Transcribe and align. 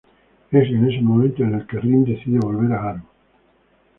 Es 0.49 0.67
en 0.69 0.89
ese 0.89 0.99
momento 1.03 1.43
en 1.43 1.53
el 1.53 1.67
que 1.67 1.79
Rin 1.79 2.03
decide 2.03 2.39
volver 2.39 2.69
con 2.69 2.75
Haru. 2.89 3.01